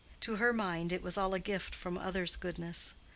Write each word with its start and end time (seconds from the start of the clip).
To 0.21 0.37
her 0.37 0.51
mind 0.51 0.91
it 0.91 1.03
was 1.03 1.15
all 1.15 1.31
a 1.35 1.39
gift 1.39 1.75
from 1.75 1.95
others' 1.95 2.35
goodness. 2.35 2.95